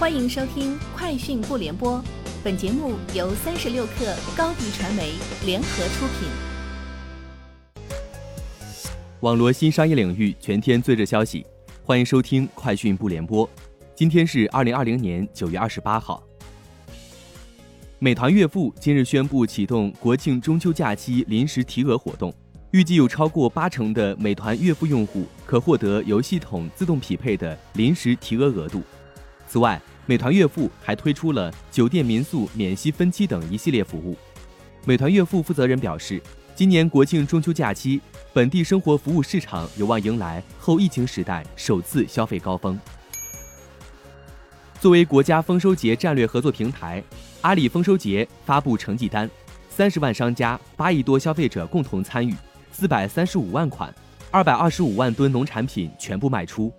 [0.00, 1.98] 欢迎收听《快讯不联播》，
[2.42, 5.12] 本节目由三十六克高低传媒
[5.44, 6.26] 联合出品。
[9.20, 11.44] 网罗新商业领域全天最热消息，
[11.84, 13.46] 欢迎收听《快讯不联播》。
[13.94, 16.22] 今天是二零二零年九月二十八号。
[17.98, 22.32] 美团月付今日宣布启动国庆中秋假期临时提额活动，
[22.70, 28.80] 预计有超过八成的美团月付用户可获得由系统自动匹配的临时提额额度。
[29.50, 34.16] 此外，美团月付还推出了酒店民宿免息分期等一系列服务。
[34.84, 36.22] 美团月付负责人表示，
[36.54, 38.00] 今年国庆中秋假期，
[38.32, 42.78] 本地生活服务市场有望迎来后疫情时代首次消费高峰。
[44.80, 47.02] 作为国家丰收节战略合作平台，
[47.40, 49.28] 阿里丰收节发布成绩单，
[49.68, 52.32] 三十万商家、八亿多消费者共同参与，
[52.70, 53.92] 四百三十五万款、
[54.30, 56.72] 二百二十五万吨农产品全部卖出。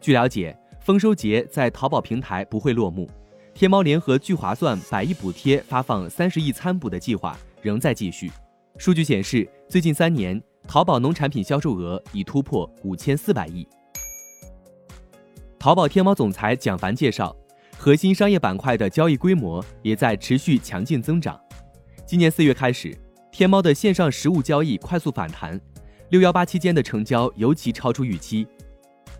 [0.00, 0.56] 据了解。
[0.84, 3.08] 丰收节在淘宝平台不会落幕，
[3.54, 8.30] 天猫联合聚划算百亿补贴发放三十亿餐补的计划仍在继续。
[8.76, 13.66] 数据显示，最近三年淘宝农产品销售额已突破五千四百亿。
[15.58, 17.34] 淘宝天猫总裁蒋凡介绍，
[17.78, 21.40] 核心商业板块的交易规模也在持续强劲增长。
[22.04, 22.94] 今年四月开始，
[23.32, 25.58] 天猫的线上实物交易快速反弹，
[26.10, 28.46] 六幺八期间的成交尤其超出预期。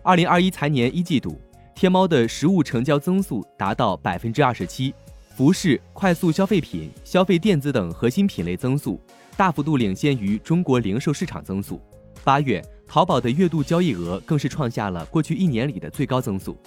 [0.03, 1.41] 二零二一财年一季度。
[1.75, 4.95] 天猫的实物成交增速达到百分之二十七，
[5.35, 8.97] 服饰、快速消费品、消费电子等核心品类增速
[9.35, 11.81] 大幅度领先于中国零售市场增速。
[12.23, 16.57] 八月，淘宝的月度交易额更是创下了过去一年里的最高增速。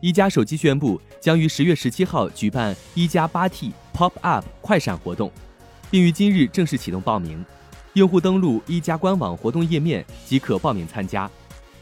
[0.00, 5.30] 一加手机宣布将于十月十七号举办一加八 T Pop Up 快闪活动，
[5.88, 7.44] 并于今日正式启动报名。
[7.92, 11.30] 用户登录一加官网活动页面即可报名参加。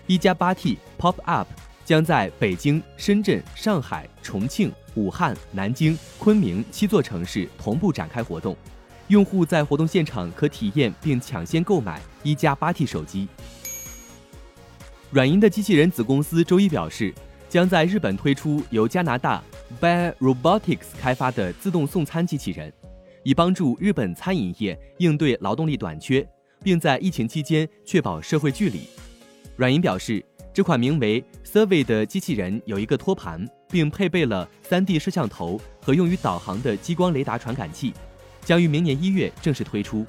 [0.07, 1.49] 一加八 T Pop Up
[1.85, 8.57] 将在北京、深圳、上海、重庆、武汉、南京、昆明七座城市同步展开活动，
[9.09, 13.29] 用户在活动现场可体验并抢先购买一加八 T 手机。
[15.11, 17.13] 软银的机器人子公司周一表示，
[17.49, 19.43] 将在日本推出由加拿大
[19.81, 22.73] Bare Robotics 开发的自动送餐机器人，
[23.23, 26.27] 以帮助日本餐饮业应对劳动力短缺，
[26.63, 28.89] 并在疫情期间确保社会距离。
[29.57, 37.93] 软银表示，这款名为 Survey 的机器人有一个托盘，并配备了 3D 摄像头和用于导航的激光雷达传感器，
[38.45, 40.07] 将于明年一月正式推出。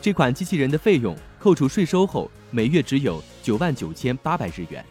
[0.00, 4.84] 这款机器人的费用扣除税收后，每月只有九万九千八百日元。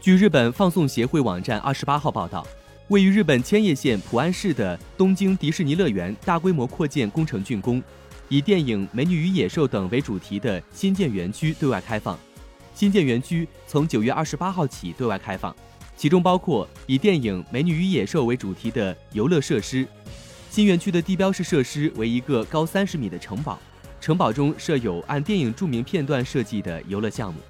[0.00, 2.46] 据日本放送协会网站二十八号报道，
[2.88, 7.82] 位于日本千叶县浦安市的东京迪士尼乐园大规模扩建工程竣工。
[8.32, 12.16] 以电影《美女与野兽》等为主题的新建园区对外开放。
[12.72, 15.54] 新建园区从九月二十八号起对外开放，
[15.96, 19.84] 其中包括以电影《美女与野兽》为主题的游乐设施。
[20.48, 23.58] 新园区的地标式设施为一个高三十米的城堡，
[24.00, 27.40] 城堡中设有按电影著名片段设计的游乐项目。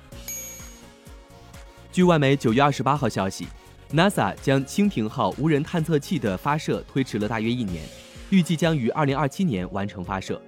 [1.93, 3.47] 据外媒九月二十八号消息
[3.93, 7.85] ，NASA 将蜻蜓号无人探测器的发射推迟了大约一年，
[8.31, 10.41] 预计将于二零二七年完成发射。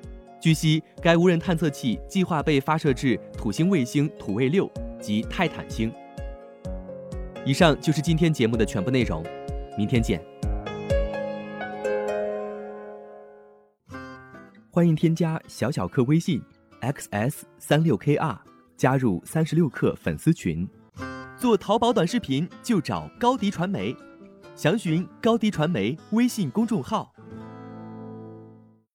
[0.42, 4.68] 据悉，该无人探测器计划被发射至土星卫星土卫六
[5.00, 5.94] 及泰坦星。
[7.44, 9.24] 以上就是今天节目的全部内容，
[9.78, 10.20] 明天见。
[14.68, 16.42] 欢迎添加小小客微信
[16.80, 18.36] xs 三六 kr，
[18.76, 20.68] 加入三十六氪粉丝群。
[21.36, 23.94] 做淘宝短视频就找高迪传媒，
[24.56, 27.11] 详询高迪传媒微信公众号。